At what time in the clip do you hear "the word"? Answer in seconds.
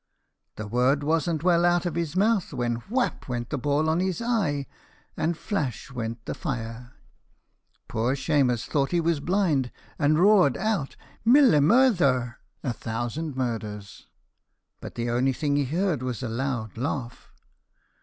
0.55-1.03